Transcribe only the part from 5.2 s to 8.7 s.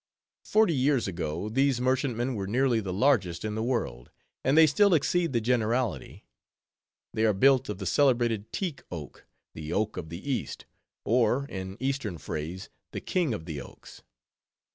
the generality. They are built of the celebrated